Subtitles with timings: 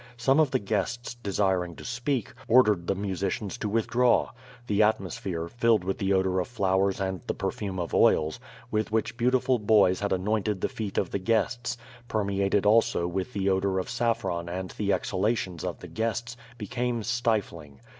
[0.17, 4.31] Some of the guests, desiring to speak, ordered the musicians to with draw.
[4.65, 8.39] The atmosphere, filled Mith the odor of flowers and the perfume of oils,
[8.71, 11.77] with which beautiful boys had anointed the feet of the guests,
[12.07, 17.03] permeated also with the odor of saf fron and the exhalations of the guests, became
[17.03, 17.79] stifling.